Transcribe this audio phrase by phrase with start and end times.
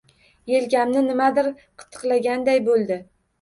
[0.51, 1.49] Yelkamni nimadir
[1.83, 2.99] qitiqlaganday bo‘ldi.